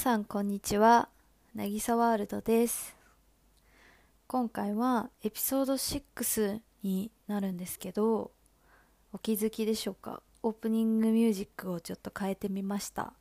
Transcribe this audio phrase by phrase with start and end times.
[0.00, 1.10] さんこんにちは。
[1.54, 2.96] なぎさワールドです。
[4.28, 8.30] 今回はエピソード6になるんですけど
[9.12, 10.22] お気づきでしょうか？
[10.42, 13.12] オープニングミュージックをちょっと変えてみました。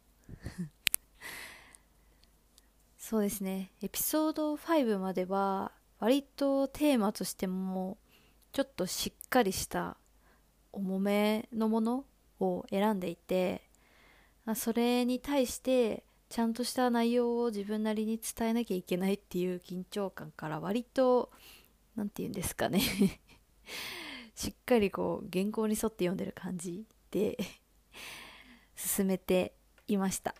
[2.97, 3.73] そうですね。
[3.81, 7.97] エピソード5までは割とテーマとしても
[8.53, 9.97] ちょっとしっかりした
[10.71, 12.05] 重めのもの
[12.39, 13.63] を選んでいて
[14.55, 21.31] それに対してちゃんとした内容を自分なりに伝えなきゃいけないっていう緊張感から割と
[21.95, 22.79] 何て言うんですかね。
[24.35, 27.37] しっかりこう原稿に沿って読んでる感じで
[28.75, 29.53] 進めて
[29.87, 30.35] いました。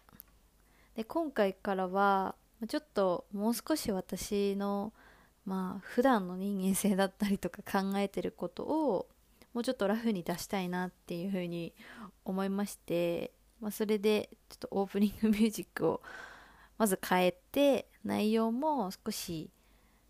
[0.96, 2.36] で今回からは
[2.68, 4.94] ちょっともう少し私の
[5.44, 9.10] まあ普段の人間性だったりとか考えてることを
[9.54, 11.74] もうちょっとラフに出したいなっていうふうに
[12.26, 16.02] 思いましてまあ、それでちょっとオープニングミュージックを
[16.78, 19.50] まず変えて内容も少し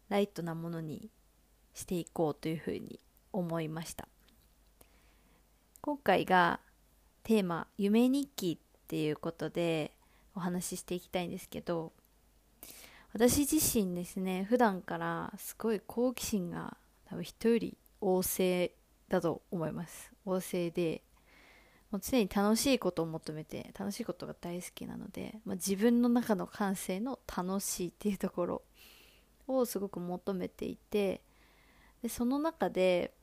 [0.09, 1.09] ライトなものに
[1.73, 3.00] していこうというふうに
[3.33, 4.08] 思いました。
[5.81, 6.59] 今回が
[7.23, 9.95] テーマ「夢日記」っていうことで
[10.36, 11.94] お話ししていきたいんですけど
[13.14, 18.73] 私自身ですね普段からすごい好奇心が多分人より旺盛
[19.08, 20.11] だと思います。
[20.25, 21.02] 旺盛で
[21.92, 28.62] もう常に楽しいことを求めて楽しいことが大好きなので、まあ、自分の中の感性の楽しいっていうところ
[29.48, 31.22] をすごく求めていて
[32.04, 33.14] でその中で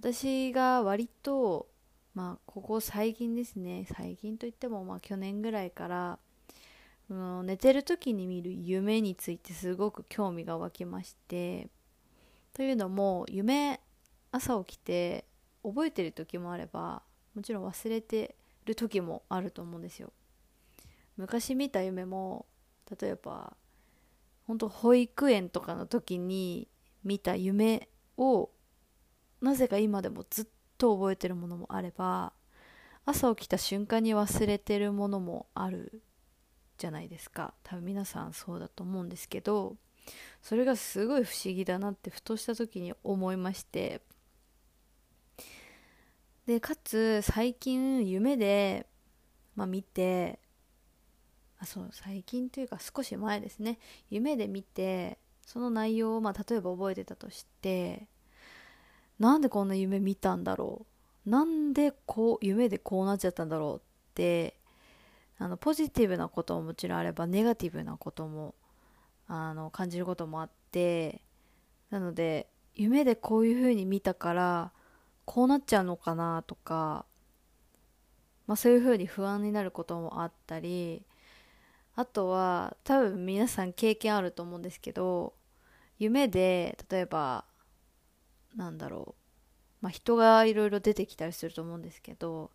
[0.00, 1.68] 私が割と
[2.14, 6.18] まあここ最近ですね最近といってもまあ去年ぐらいから
[7.10, 11.68] うん、寝てる時に見る夢についてすごく興味が湧きまして
[12.52, 13.80] というのも夢
[14.30, 15.24] 朝起きて
[15.62, 17.02] 覚えてる時もあれば
[17.38, 18.34] もちろん忘れて
[18.64, 20.12] る時もあると思うんですよ。
[21.16, 22.46] 昔見た夢も
[23.00, 23.56] 例えば
[24.48, 26.66] 本当保育園とかの時に
[27.04, 28.50] 見た夢を
[29.40, 30.46] なぜか今でもずっ
[30.78, 32.32] と覚えてるものもあれば
[33.04, 36.02] 朝起きた瞬間に忘れてるものもある
[36.76, 37.54] じゃないですか。
[37.62, 39.76] 多分皆さんそうだと思うんですけど
[40.42, 44.02] それがすごい不思議だなってふとした時に思いまして
[46.48, 48.86] でかつ最近夢で、
[49.54, 50.38] まあ、見て
[51.58, 53.78] あそう最近というか少し前ですね。
[54.08, 58.08] 夢で見てその内容を、まあ、例えば覚えてたとして
[59.18, 60.86] なんでこんな夢見たんだろ
[61.26, 61.28] う。
[61.28, 63.80] なんでこう夢でこうなっちゃったんだろうっ
[64.14, 64.56] て
[65.36, 68.54] あのポジティブなことももちろんあればネガティブなことも
[69.26, 71.20] あの感じることもあって
[71.90, 74.72] なので夢でこういう風に見たから
[75.28, 77.04] こうなっちゃうのかなとか、
[78.46, 81.02] まあ、そういうふうに不安になることもあったり
[81.96, 85.34] あとは多分皆さん経験あると思うんですけど
[85.98, 87.44] 夢で例えば
[88.56, 89.22] なんだろう、
[89.82, 92.50] まあ、人がいろいろ出てきたりすると思うんですけど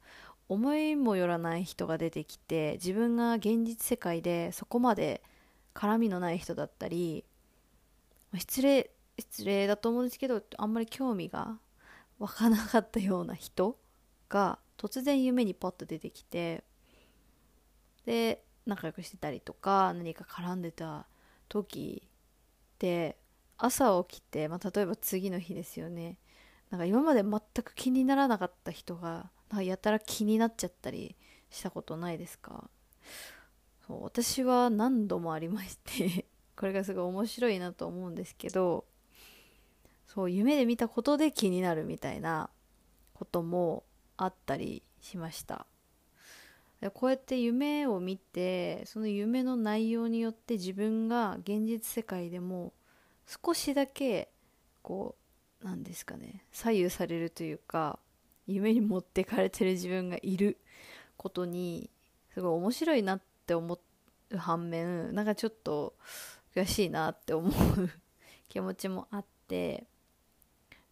[0.50, 5.22] 思いもよらない人が出てきて自分が現実世界でそこまで
[5.76, 7.24] 絡みのない人だったり
[8.36, 11.60] 失礼失礼だと思うんですけどあんまり興味が
[12.24, 13.78] 湧かなかったような人
[14.30, 16.64] が突然夢にポッと出てきて
[18.06, 21.06] で仲良くしてたりとか何か絡んでた
[21.50, 22.08] 時
[22.80, 23.18] で
[23.58, 26.18] 朝起きて、まあ、例えば次の日ですよね。
[26.70, 31.16] なんか今まで全く気にならなかった人がなんかやたら気になっちゃったり
[31.50, 32.70] したことないですか？
[33.86, 38.86] そう私は何度もありまして これがすごい面白いなと思うんですけど
[40.14, 42.50] そう夢で見たことで気になるみたいな
[43.14, 43.84] ことも
[44.16, 45.66] あったりしました。
[46.82, 52.74] でこうやって夢を見てその夢の内容によって自分が現実世界でも
[53.26, 54.30] 少しだけ
[54.82, 55.16] こ
[55.62, 58.00] うなんですかね左右されるというか
[58.46, 60.58] 夢に持ってかれてる自分がいる
[61.16, 61.90] ことに
[62.34, 63.80] すごい面白いなって思
[64.32, 65.94] う反面なんかちょっと
[66.54, 67.54] 悔しいなって思う
[68.50, 69.88] 気持ちもあって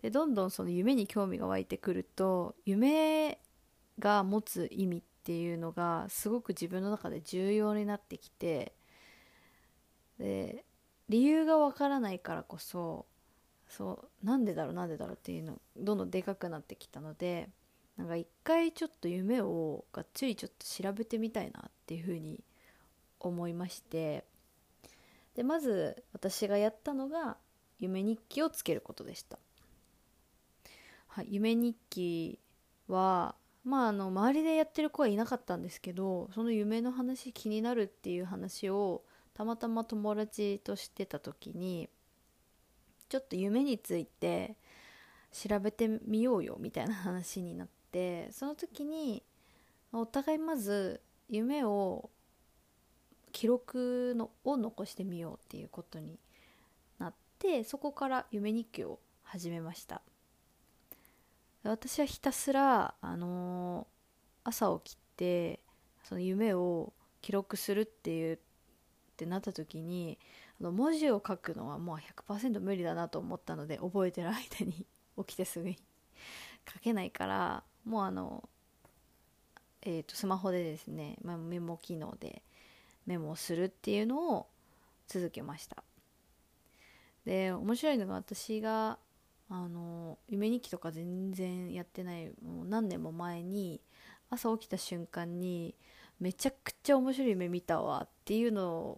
[0.02, 3.40] でどんどんその夢に興味が湧いてくると夢
[4.00, 8.74] が持つ意味っていうのがすごく自分の中で重要になってきて
[10.18, 10.66] で
[11.10, 13.06] 理由がわからないからこそ
[13.68, 17.50] そうなんでだろうなんでだろうっていうのどんどんでかくなってきたので
[17.98, 22.44] なんか一回ちょっと夢をがっつりちょっと調べてみたいなっていうふうに
[23.20, 24.26] 思いまして
[25.36, 27.38] でまず私がやったのが
[27.80, 29.40] 夢日記をつけることでした。
[31.14, 32.40] はい、夢日記
[32.88, 33.36] は
[33.66, 39.04] まああの周りでやってる子はいなかったんですけどその夢の話気になるっていう話を
[39.34, 41.90] たまたま友達としてた時に
[43.10, 44.56] ちょっと夢について
[45.34, 49.22] 調べてみようよみたいな話になってその時に
[49.92, 52.10] お互いまず夢を
[53.34, 56.18] 記録のを残してみようっていうことに
[57.00, 60.02] なってそこから夢日記を始めました。
[61.64, 65.60] 私はひたすら、あのー、朝起きて
[66.04, 68.40] その夢を記録するっていうっ
[69.16, 70.18] てなった時に
[70.60, 71.98] あの文字を書くのはもう
[72.28, 74.86] 100%無理だなと思ったので覚えてる間に
[75.26, 75.78] 起きてすぐに
[76.72, 78.50] 書けないからもうあの、
[79.82, 82.42] えー、とスマホでですね、まあ、メモ機能で
[83.06, 84.48] メモをするっていうのを
[85.08, 85.84] 続けました。
[87.26, 88.98] で面白いのが私が
[89.54, 93.82] あの夢日記とか全然やってないもう何年も前に
[94.30, 95.76] 朝起きた瞬間に
[96.22, 98.98] めちゃくちゃ面白い夢見たわっていうの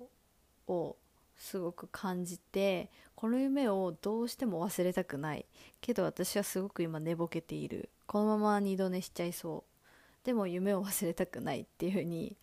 [0.68, 0.96] を
[1.36, 5.46] すごく感じてこの夢をどうしても忘れたくない。
[5.82, 7.90] けど私はすごく今寝ぼけている。
[8.06, 10.26] このまま二度寝しちゃいそう。
[10.26, 12.38] でも夢を忘れたくないっていう風に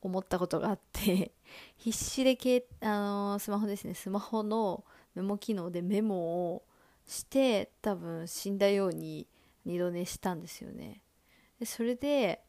[0.00, 1.32] 思ったことがあって
[1.76, 3.94] 必死でけあのー、スマホですね。
[3.94, 4.84] スマホの
[5.14, 6.62] メモ機能でメモを
[7.06, 9.26] して多分死んだように
[9.64, 11.02] 二度寝したんですよね。
[11.58, 12.42] でそれで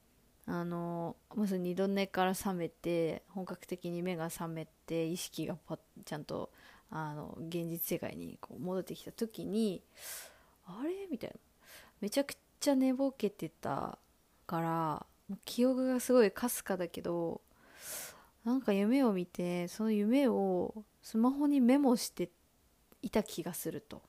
[0.45, 6.51] あのまず二度寝から覚めて本格的に目が覚めて意識がパちゃんと
[6.89, 9.81] あの現実世界にこう戻ってきた時に
[10.65, 11.07] あれ？
[11.09, 11.35] みたいな。
[12.01, 13.97] めちゃくちゃ寝ぼけてた
[14.45, 15.05] から
[15.45, 17.41] 記憶がすごいかすかだけど
[18.43, 22.29] なんか夢を見てその夢をスマホにメモして
[23.01, 24.01] いた気がすると。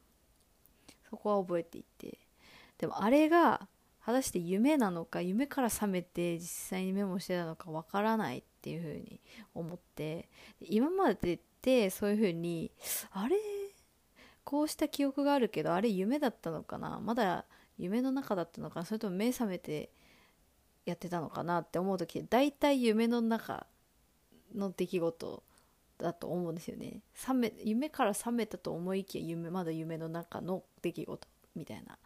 [1.14, 2.19] そこは覚えていて。
[2.78, 3.69] でもあれが
[4.05, 9.20] 果たして夢なのか夢から覚めて実際にメモしてたのかわからないっていうふうに
[9.55, 10.28] 思って。
[10.61, 12.70] 今までってそういうふうに
[13.12, 13.37] あれ
[14.43, 17.00] こうした記憶があるけどあれ夢だったのかな？
[17.00, 17.46] まだ
[17.78, 19.90] 夢の中だったのかそれとも目覚めて
[20.84, 21.61] やってたのかな？
[21.61, 23.66] って思う時大体夢の中
[24.55, 25.43] の出来事
[25.99, 27.02] だと思うんですよね。
[27.14, 31.99] 覚め夢から覚めたと思いきや夢まだ夢の中の出来事みたいな。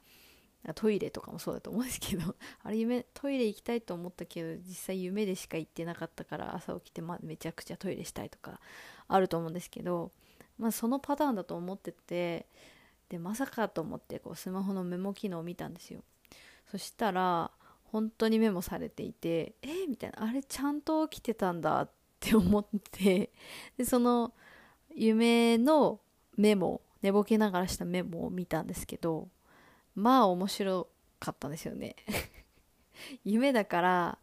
[0.74, 2.34] トイレとかもそうだと思うんですけど。
[2.62, 8.60] あれ夢トイレ行きたいと思ったけど実際夢でしか行ってなかったから朝起きて、ま、めちゃくちゃトイレしたいとか
[9.06, 10.12] あると思うんですけど、
[10.58, 12.46] まあ、そのパターンだと思ってて
[13.08, 16.02] でまさかと思ってこうスマホのメモ機能を見たんですよ。
[16.70, 17.50] そしたら
[17.84, 20.24] 本当にメモされていてえー、みたいな。
[20.24, 21.90] あれちゃんと起きてたんだっ
[22.26, 23.30] って思って
[23.76, 24.32] でその
[24.94, 26.00] 夢の
[26.36, 29.28] メモ寝ぼけながらしたメモを見たんですけど
[29.94, 30.88] まあ面白
[31.20, 31.96] かったんですよね。
[33.24, 34.18] 夢だから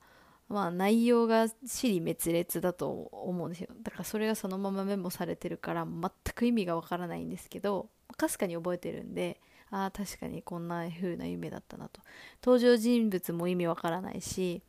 [0.48, 3.70] まあ内容が尻滅裂だと思うんですよ。
[3.82, 12.02] だからそれがそのままメモされてるから全く意味がわからないんですけどかすかに覚えてるんでああ確かにこんな風な夢だったなと。
[12.44, 14.62] 登場人物も意味わからないし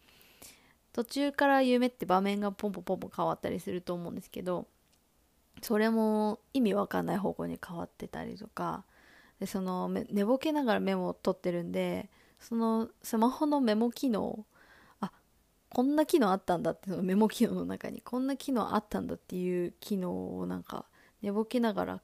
[0.97, 4.67] 途中から夢って場面がポンポンポンポン変わったりすると思うんですけど
[5.61, 8.83] それも意味わかんない方向に変わってたりとか
[9.39, 12.09] でその寝ぼけながらメモを取ってるんで
[12.41, 14.47] そのスマホのメモ機能
[15.03, 15.13] あ
[15.69, 20.87] こんな機能あったんだってそのメモ機能の中にこんな機能あったんだっていう機能をなんか
[21.21, 22.01] 寝ぼけながら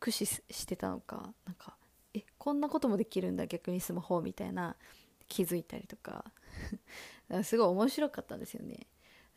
[0.00, 1.76] 駆使してたのかなんか
[2.12, 4.74] えこんなこともできるんだ逆にスマホみたいな。
[5.28, 6.24] 気づいたりとか。
[7.42, 8.86] すごい面白かったんですよね。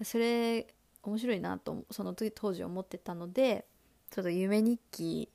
[0.03, 0.67] それ
[1.03, 3.65] 面白いなとその時当時思ってたので
[4.11, 5.29] ちょっと夢日記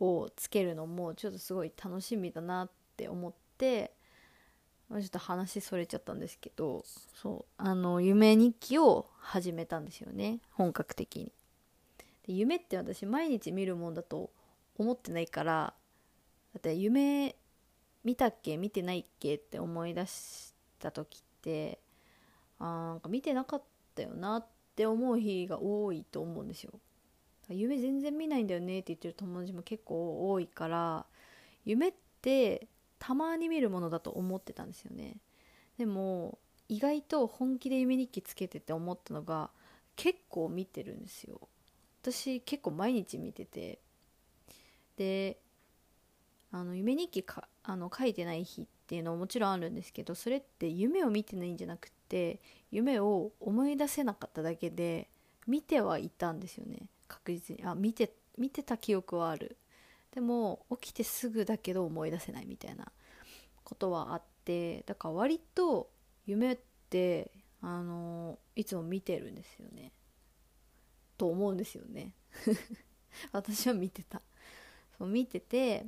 [0.00, 3.94] をつけるのもちょっとすごい楽しみだなって思って
[4.90, 6.82] ちょっと話それちゃったんですけど
[7.14, 7.62] そう。
[7.62, 11.32] あの夢日記を始めたんですよね本格的に。
[12.26, 14.30] で夢って私毎日見るもんだと
[14.76, 15.74] 思ってないから
[16.54, 17.36] だって夢
[18.08, 18.56] 見たっけ？
[18.56, 19.34] 見てないっけ？
[19.34, 21.78] って思い出した時って
[22.58, 23.62] あなんか見てなかっ
[23.94, 26.72] たよなって思う日が多いと思うんですよ。
[27.50, 31.04] 夢全然見ないんだよねって言ってる友達も結構多いから
[31.66, 32.66] 夢って
[32.98, 35.18] たまに見るものだと思ってたんですよね。
[35.76, 36.38] でも
[36.70, 39.50] 意外と本気で夢日記つけてって思ったのが
[39.96, 41.46] 結構見てるんですよ。
[42.00, 43.80] 私結構毎日見てて。
[44.96, 45.38] で
[46.50, 55.10] あの夢日記かあの書いてない日っていうのももちろんあるんですけどそれって夢を見てないんじゃなくて夢を思い出せなかっただけで
[55.46, 56.88] 見てはいたんですよね。
[57.06, 57.64] 確実に。
[57.64, 59.58] あ見て見てた記憶はある。
[60.14, 62.90] でも起きてすぐだけど思い出せないみたいな
[63.64, 65.90] ことはあってだから割と
[66.24, 66.58] 夢っ
[66.88, 69.92] てあのいつも見てるんですよね。
[71.18, 72.12] と思うんですよね。
[73.32, 74.22] 私は見てた。
[74.96, 75.84] そう見てて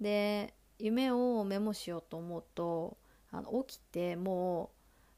[0.00, 2.98] で夢をメモしようと思うと
[3.30, 4.70] あの起きても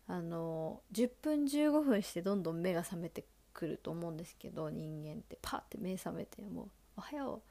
[0.09, 5.39] うあの10分15分してどんどん目が覚めてくると思うんですけど人間って。
[5.43, 6.69] パッて目覚めてもう
[6.99, 7.43] 「おはよ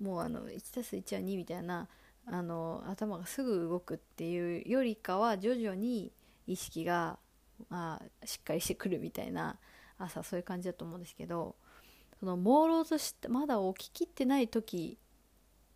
[0.00, 1.86] う」もうあの 1+1 は2みたいな
[2.24, 6.12] あの頭がすぐ動くっていうよりかは徐々に
[6.46, 7.18] 意識が、
[7.68, 9.58] まあ、しっかりしてくるみたいな
[9.98, 11.56] 朝そういう感じだと思うんですけど
[12.18, 14.98] その朦朧としてまだ起ききってない時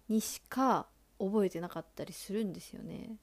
[0.08, 0.86] にしか
[1.24, 3.16] 覚えてなかったりするんですよね。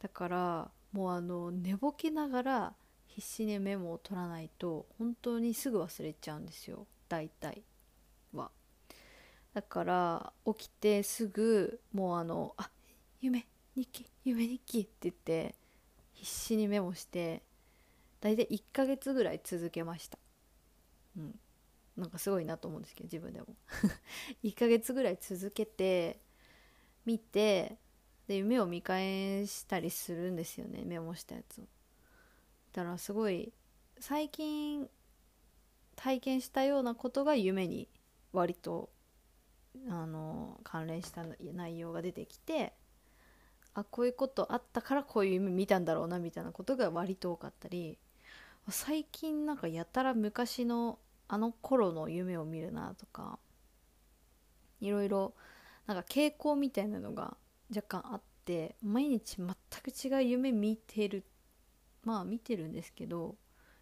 [0.00, 2.74] だからもうあの寝ぼけながら
[3.06, 6.86] 必死にメモを取らないと本当にすぐ忘れちゃうんですよ。
[7.08, 7.62] 大体
[8.32, 8.50] は。
[9.54, 12.70] だから起きてすぐもうあのあ
[13.20, 15.54] 夢日記夢日記って言って
[16.12, 17.42] 必死にメモして
[18.20, 20.18] 大体1ヶ月ぐらい続けました。
[21.16, 21.38] うん。
[21.96, 23.46] なんかすごいなと思うんですけど自分でも。
[24.44, 26.20] 1ヶ月ぐらい続けて
[27.06, 27.78] 見て
[28.26, 31.64] で夢を見返したりするんですよねメモしたやつを。
[32.72, 33.52] だからすごい
[34.00, 34.88] 最近
[35.94, 37.88] 体験したようなことが夢に
[38.32, 38.90] 割と
[39.88, 42.74] あの関連した内容が出てきて
[43.74, 47.98] あこういうことあったからこういう夢見たんだろうなみたいなことが割と多かったり
[48.68, 50.98] 最近なんかやたら昔の
[51.28, 53.38] あの頃の夢を見るなとか
[54.80, 55.34] いろいろ
[55.86, 57.36] なんか傾向みたいなのが
[57.74, 61.24] 若干あって毎日全く違う夢見てる
[62.04, 63.36] まあ見てるんですけど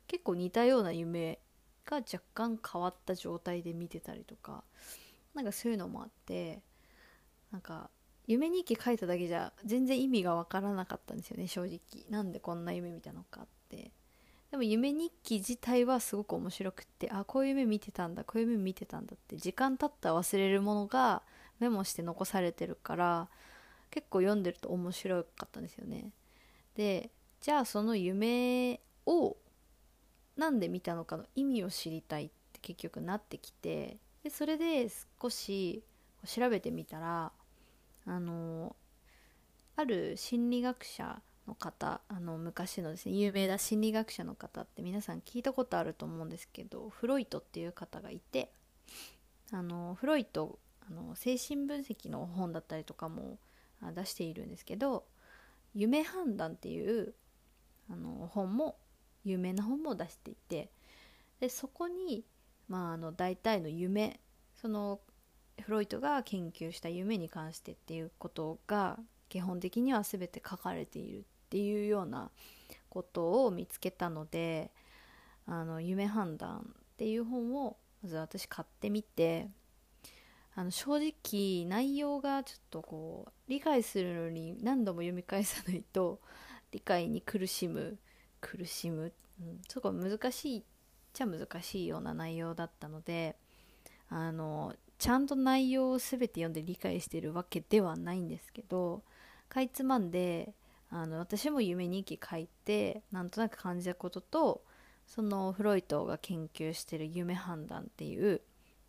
[0.06, 1.38] 結構似たような夢
[1.87, 4.64] が若干変わった状態で見てたりとか
[5.34, 6.62] なんかそういうのもあって
[7.50, 7.90] なんか
[8.26, 11.80] 夢日記書いただけじゃ全然意味がわからなかったんですよね正直。
[12.08, 13.92] なんでこんな夢見たのかって。
[14.50, 21.23] でも夢日記自体はすごく面白くってあこういう夢見てたんだこういう夢見てたんだって時間経ったら忘れるものが
[21.61, 23.28] メモして残されてるから
[23.90, 26.11] 結構読んでると面白かったんですよね。
[26.75, 29.37] でじゃあその夢を
[30.37, 34.88] なんで見たのかの意味を知りたいって結局なってきてでそれで
[35.20, 35.84] 少し
[36.26, 37.32] 調べてみたら
[38.06, 38.75] あの
[39.76, 48.50] ある心理学者の方あの昔のですね有名な心理学者の方って皆さん聞いたことあると思うんですけどフロイトっていう方がいて
[49.52, 50.58] あのフロイト
[50.90, 53.38] あの精神分析の本だったりとかも
[53.94, 55.04] 出しているんですけど
[55.74, 57.14] 「夢判断」っていう
[57.90, 58.78] あの本も
[59.24, 60.70] 有名な本も出していて
[61.40, 62.24] でそこに、
[62.68, 64.20] まあ、あの大体の夢
[64.54, 65.00] その
[65.60, 68.98] フロイトが研究した夢に関してっていうことが
[69.28, 72.30] 基本的には全て書かれているっていうような
[72.88, 74.70] ことを見つけたので
[75.46, 79.50] 「あの夢判断」っていう本をまず私買ってみて
[80.56, 86.20] あの正直内容がちょっとこう理解するのに何度も読み返さないと
[86.70, 87.99] 理解に苦しむ
[88.40, 90.62] 苦しむ、うん、すごい難しいっ
[91.12, 93.37] ちゃ難しいような内容だったので
[94.08, 99.02] あのちゃんと内容を全て読んで理解してるわけではないんですけど
[99.49, 100.54] かいつまんで
[100.90, 104.62] あの私も夢日記書いてなんとなく感じたことと
[105.06, 108.40] そのフロイトが研究してる夢判断っていう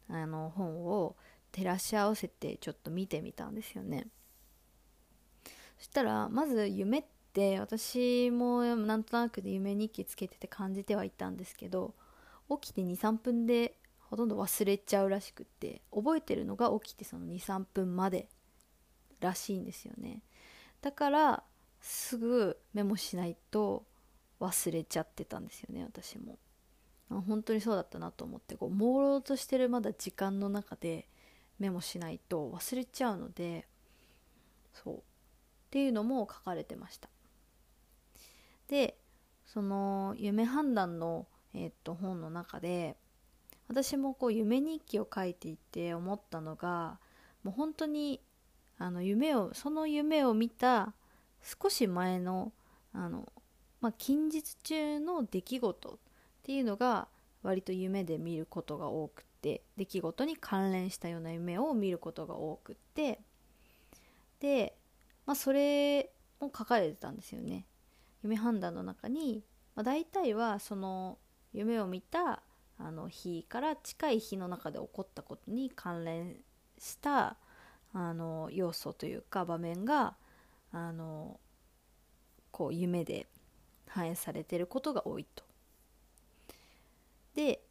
[0.09, 1.15] あの本を
[1.55, 4.07] 照らし合わせてちょっと見てみたんですよね。
[5.77, 11.93] そしたらまず夢って私もなんとなくで夢日記つけてて感じてはいたんですけど
[12.49, 18.27] 起きて23分でほとんど忘れちゃうらしくって覚えてるのが起きてその23分まで
[19.21, 20.21] らしいんですよね。
[20.81, 21.43] だから
[21.79, 23.85] すぐメモしないと
[24.39, 26.37] 忘れちゃってたんですよね私も。
[27.09, 31.07] 本当にそうだったなと思ってこう朦朧としてるまだ時間の中で
[31.59, 33.67] メモしないと忘れちゃうので
[34.73, 34.95] そう。
[34.95, 34.99] っ
[35.71, 37.09] ていうのも書かれてました。
[38.67, 38.97] で
[39.45, 42.95] その夢判断の、えー、っと本の中で
[43.67, 46.99] 私もこう夢日記を書いていて思ったのが
[47.43, 48.21] もう本当に
[48.77, 50.93] あの夢をその夢を見た
[51.43, 52.51] 少し前の
[52.93, 53.31] あの、
[53.81, 55.97] まあ、近日中の出来事っ
[56.43, 57.07] ていうのが
[57.43, 63.19] 割と夢で見ることが多くて出来事に関連したような夢を見ることが多くって
[64.39, 64.75] で、
[65.27, 66.09] まあ、それ
[66.39, 67.67] も書かれてたんですよね
[68.23, 69.43] 夢判断の中に、
[69.75, 71.19] まあ、大体はその
[71.53, 72.41] 夢を見た
[72.79, 76.37] あの日から近い日の中で起こったことに関連
[76.79, 77.37] した
[77.93, 80.15] あの要素というか場面が
[80.71, 81.39] あの
[82.49, 83.27] こう夢で
[83.87, 85.43] 反映されてることが多いと。
[87.35, 87.61] で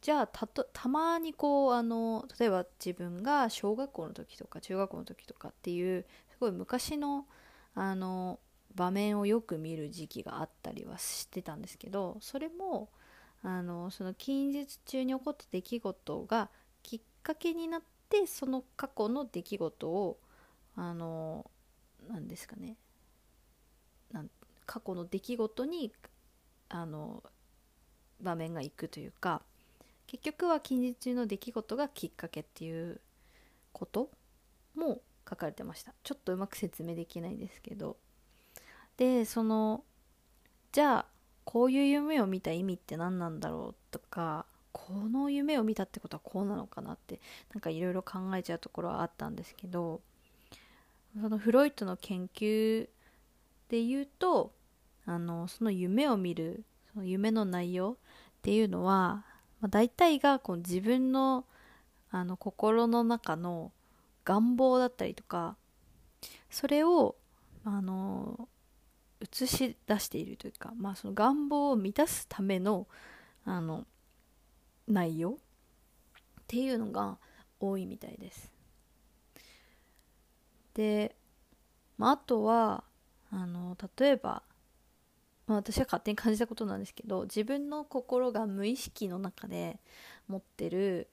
[0.00, 7.26] じゃあたとたまにこうあの例えば自分が小学校の時とか中学校の時とかっていうすごい昔の
[7.74, 8.38] あの
[8.74, 12.90] 場面をよく見る時期があったりはしてたんですけどそれも
[13.42, 16.50] あのその近日中に起こった出来事が
[16.82, 20.18] きっかけになってその過去の出来事を
[20.76, 21.50] あの
[22.08, 22.76] 何ですかね。
[24.12, 24.30] なん
[24.64, 25.92] 過去の出来事に
[26.68, 27.22] あの
[28.20, 29.42] 場面がいくというか
[30.08, 33.00] 結局は近日中の出来事がきっかけっていう
[33.72, 34.10] こと
[34.74, 35.92] も書かれてました。
[36.02, 37.96] ちょっとうまく説明できないんですけど。
[38.96, 39.84] でその
[40.72, 41.06] じゃあ
[41.44, 47.20] こういう夢を見た意味って何なんだろうとかこの夢を見たってことはこうなのかなって
[47.54, 50.00] なんかいろいろ考えちゃうところはあったんですけど
[51.20, 52.88] そのフロイトの研究
[53.68, 54.52] で言うと
[55.06, 59.24] あのその夢を見るその夢の内容っていうのは、
[59.60, 61.44] まあ、大体がこう自分の
[62.10, 63.70] あの心の中の
[64.24, 65.56] 願望だったりとか
[66.48, 67.16] それを
[67.64, 68.48] あの
[69.20, 72.86] 映し出しているというか、まあ、その願望を満たすための
[73.44, 73.86] あの
[74.86, 75.34] 内容っ
[76.46, 77.18] ていうのが
[77.60, 78.50] 多いみたいです。
[80.74, 81.14] で、
[81.98, 82.84] まあ、あとは
[83.30, 84.42] あの例えば、
[85.48, 89.80] まあ、私は勝手に感じたことなんですけど自分の心が無意識の中で
[90.28, 91.08] 持ってる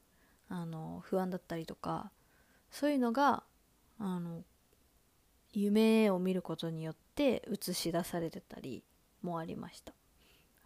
[0.50, 2.12] あの不安だったりとか
[2.70, 3.44] そういうのが
[3.98, 4.44] あの
[5.54, 8.84] 夢を見ることによって映し出されてたり
[9.22, 9.94] もありました。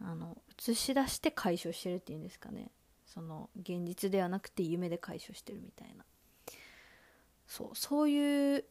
[0.02, 0.36] あの
[0.68, 2.72] 映し出して解消してるっていうんですかね。
[3.06, 6.04] その現実ではなくて夢で解消してるみたいな。
[7.46, 8.66] そうそういう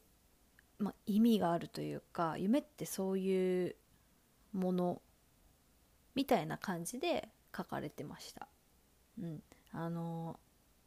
[0.79, 3.77] ま、意味があるというか夢ってそういう
[4.53, 5.03] もの
[6.15, 8.49] みたいな感じで書かれてました。
[9.21, 10.39] うん、あの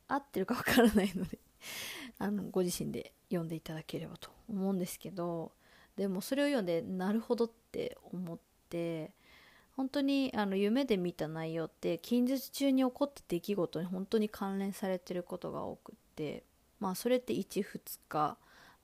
[0.07, 1.39] 合ってるかわからないので
[2.19, 5.51] あのご自身で読んでいただければと思うんですけど
[5.95, 9.11] でもそれを読んでなるほどって思って
[9.75, 16.43] 本当にあの夢で見た内容って近日中に起こった出来事に本当に関連されてることが多くって
[16.79, 18.37] まあそれって12日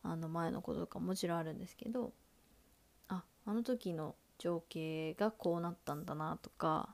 [0.03, 2.13] あの前のこととかもちろんあるんですけど
[3.09, 6.89] ああの時の情景がこうなったんだなとか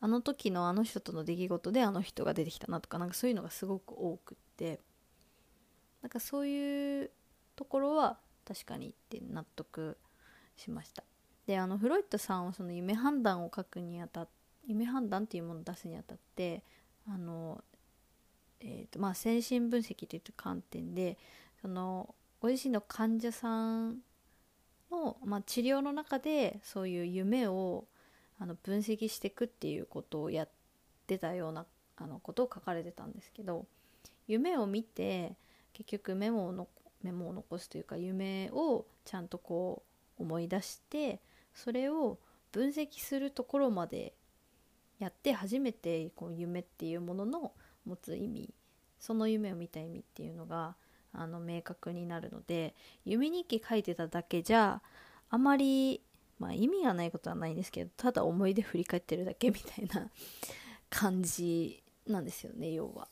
[0.00, 4.80] あの時のあの人との出来事であの人が出てきたなとかなんかそういうのがすごく多くって
[6.02, 7.10] なんかそういう
[7.54, 9.96] ところは確かにって納得
[10.56, 11.04] しました。
[11.46, 16.62] であのフロイトさんはその夢判断を書くにあたって夢判断っていうものを出すにあたって
[17.08, 17.62] あの、
[18.60, 21.18] えーとまあ、精神分析という観点で
[21.60, 23.98] そのご自身の患者さん
[24.92, 27.84] の、まあ、治療の中でそういう夢を
[28.38, 30.48] あの分析していくっていうことをやっ
[31.06, 33.66] てたようなあのことを書かれてたんですけど
[34.26, 35.34] 夢を見て
[35.72, 36.68] 結局メモをの
[37.02, 39.82] メモを残すというか夢をちゃんとこ
[40.18, 41.20] う思い出して
[41.54, 42.18] それを
[42.52, 44.14] 分析するところまで
[44.98, 47.52] やって初めてこう夢っていうものの
[47.84, 48.54] 持つ意味
[49.00, 50.76] その夢を見た意味っていうのが
[51.12, 54.80] あの明確になるので夢日記書いてただけじゃ
[55.30, 56.02] あまり、
[56.38, 60.10] まあ、意味がないことはないんですけどただ思い出振り返ってるだけみたいな
[60.90, 63.08] 感じなんですよね要は。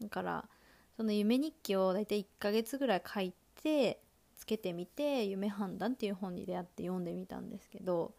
[0.00, 0.48] だから
[0.96, 3.32] その夢日記を大体1ヶ月ぐらい書い
[3.62, 4.00] て
[4.36, 8.14] つけてみて「夢判断」っていう本に出会って読んでみたんですけど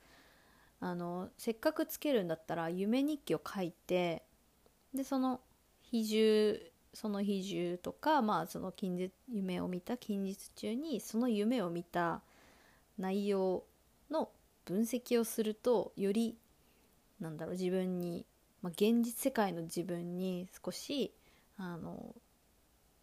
[0.79, 4.23] あのせっかくつけるんだったら夢日記を書いて
[4.93, 5.41] でその
[5.81, 12.21] 比重その日中とか、まあ、その近日夢を見た近日中にその夢を見た
[12.97, 13.63] 内容
[14.11, 14.29] の
[14.65, 16.37] 分析をするとより
[17.19, 18.25] なんだろう自分に、
[18.61, 21.13] まあ、現実世界の自分に少し
[21.57, 22.13] あの、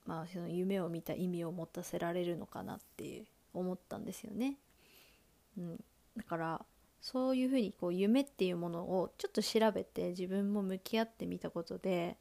[0.06, 4.56] まあ、その夢を見た意味を持たせられるのかなって思ったんですよね。
[5.58, 5.84] うん、
[6.16, 6.64] だから
[7.00, 12.16] そういうふうにこう夢っていうものをちょっと調べて自分も向き合ってみたことで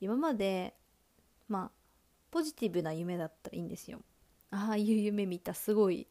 [0.00, 0.74] 今まで
[1.48, 1.70] まあ
[2.30, 4.00] ポジティブな夢だったらいいんですよ。
[4.50, 6.06] ああいう夢見たすごい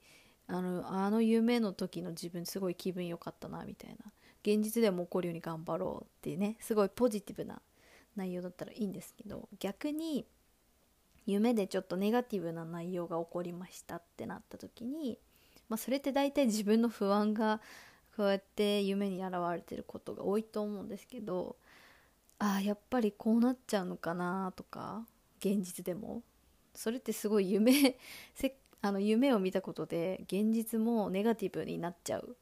[0.47, 4.11] あのあの夢の時の自分すごい気分良かったなみたいな。
[4.45, 7.59] 現実でも起こるように頑張ろうっていうねすごいポジティブな
[8.15, 10.23] 内容だったらいいんですけど逆に
[11.25, 15.17] 夢でちょっとネガティブな内容が起こりましたってなった時に、
[15.67, 17.59] まあ、それって大体自分の不安が
[18.15, 21.55] こうやって夢に現れてることが多いと思うんですけど
[22.37, 25.07] ああやっぱりこうなっちゃうのかなとか
[25.45, 26.23] 現実でも。
[26.73, 27.97] それってすごい夢
[28.35, 32.35] せあの夢を見たことで現実もネガティブになっちゃう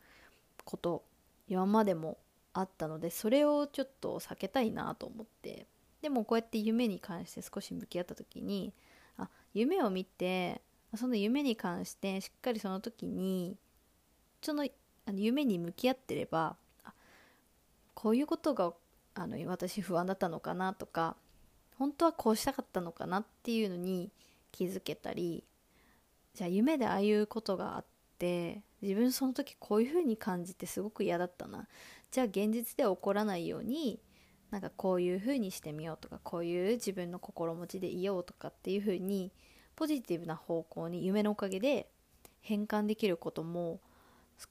[0.65, 1.03] こと
[1.47, 2.17] 今までも
[2.51, 5.67] あったのでそれをちょっと避けたいなと思って。
[6.01, 8.73] でもこうやって夢に関して少し向き合った時に
[9.17, 10.61] あ夢を見て
[10.97, 13.55] その夢に関してしっかりその時に
[14.41, 14.67] その
[15.05, 16.57] あの夢に向き合ってれば
[17.93, 18.73] こういうことが
[19.15, 21.15] あの私不安だったのかなとか
[21.83, 24.09] 本当はこうしたかったのかなっていうのに
[24.53, 25.43] 気づけたり
[26.33, 27.85] じゃあ夢でああいうことがあっ
[28.17, 31.67] て自分その時こういう風に感じてすごく嫌だったな。
[32.09, 33.99] じゃあ現実で起こらないように
[34.49, 39.33] なんかこういう風にしてみようとかこういう自分の心持ちでいようとかっていう風に
[39.75, 41.89] ポジティブな方向に夢のおかげで
[42.39, 43.81] 変換できることも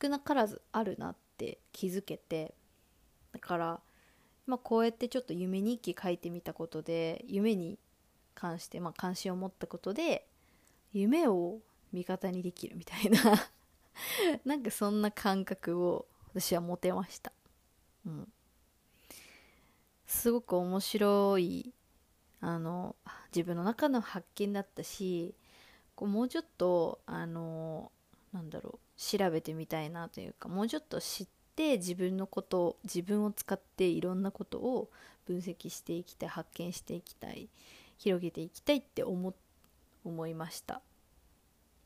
[0.02, 2.52] 少なからずあるなって気づけて
[3.32, 3.80] だから、
[4.46, 7.78] まあ、こうやってちょっと夢日記書いてみたことで夢に
[8.34, 10.26] 関して、まあ、関心を持ったことで
[10.92, 11.58] 夢を
[11.92, 13.48] 味方にできるみたいな
[14.44, 17.32] なんかそんな感覚を私は持てました。
[18.06, 18.32] うん。
[20.06, 21.72] すごく面白い
[22.40, 22.96] あの
[23.34, 25.34] 自分の中の発見だったし
[25.94, 27.90] こうもうちょっとあの
[28.32, 34.88] なんだろう調べてみたいなというかもうちょっと知って自分のこと自分を使っていろんなことを
[35.26, 37.48] 分析していきたい発見していきたい
[37.98, 39.34] 広げていきたいって思
[40.04, 40.80] 思いました。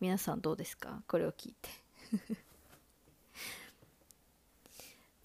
[0.00, 1.02] 皆さんどうですか？
[1.06, 1.68] これを聞いて。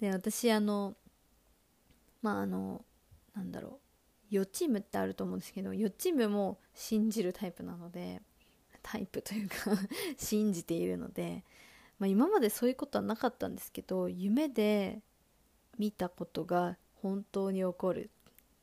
[0.00, 0.94] で私あの
[2.20, 2.84] まああの
[3.34, 3.78] なんだろう。
[4.34, 8.22] 予知夢ってあると思うんですけど予知夢も信じるタイプなので
[8.82, 9.54] タイプというか
[10.16, 11.44] 信じているので
[11.98, 15.00] まあ、今までそういうことはなかったんですけど夢で
[15.78, 18.10] 見たことが本当に起こる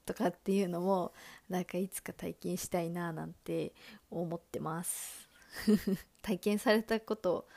[0.06, 1.14] とかっていうのも
[1.50, 3.74] なんかいつか体験したいななんて
[4.10, 5.30] 思ってます。
[6.22, 7.48] 体験されたこと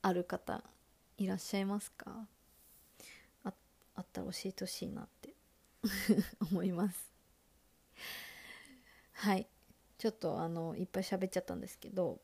[0.00, 0.62] ある方
[1.18, 2.26] いらっしゃいますか？
[3.44, 3.52] あ
[3.94, 5.34] あったら教えてほしいなって。
[6.40, 7.12] 思います。
[9.12, 9.46] はい。
[9.98, 12.20] ちょっとあのいっぱい喋っちゃったんですけど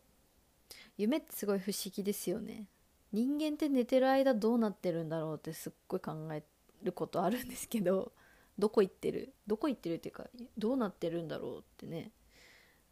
[0.97, 2.67] 夢ってすごい不思議ですよね。
[3.13, 6.43] 人間って寝てる間どうなってるんだろうってすっごい考え
[6.83, 8.13] ることあるんですけど
[8.59, 9.33] どこ行ってる？
[9.47, 10.25] どこ行ってるっていうか
[10.57, 12.11] どうなってるんだろうってね。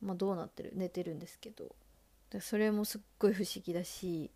[0.01, 0.73] まあどうなってる？
[0.75, 1.75] 寝てるんですけど。
[2.41, 4.33] それもすっごい不思議だし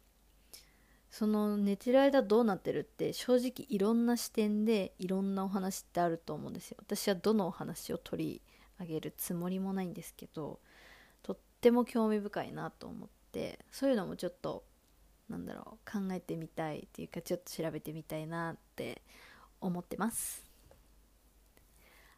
[1.10, 6.76] その寝てる間どうなってるって正直いろんな視点でいろんなお話ってあると思うんですよ。
[6.80, 8.42] 私はどのお話を取り
[8.78, 10.60] 上げるつもりもないんですけど
[11.22, 14.62] とっても興味深いなと思ってそういうのもちょっと
[15.30, 19.00] なんだろう考えてみたいっていうかちょっと調べてみたいなって
[19.60, 20.44] 思ってます。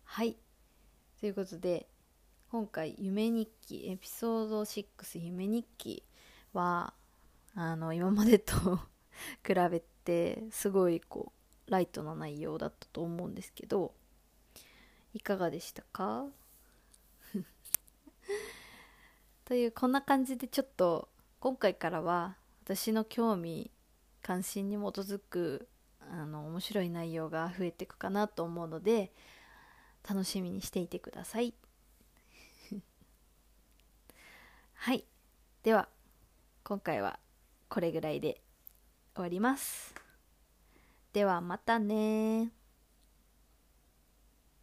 [0.04, 0.36] はい。
[1.20, 1.86] ということで
[2.50, 6.02] 今回夢日記エピソード6夢日記
[6.54, 6.94] は
[7.54, 8.54] あの今までと
[9.46, 11.32] 比べてすごいこ
[11.68, 13.94] うライトな内容だったと思うんですけど
[15.14, 16.26] いかがでしたか？
[19.44, 21.08] というこんな感じでちょっと
[21.40, 23.72] 今回からは私の興味
[24.22, 29.12] 関心に基づくあの面白い内容が増えていくかなと思うので
[30.08, 31.54] 楽しみにしていてください。
[34.74, 35.04] はい。
[35.64, 35.88] では
[36.62, 37.18] 今回は
[37.68, 38.40] これぐらいで
[39.14, 39.92] 終わります。
[41.12, 42.52] ではまたね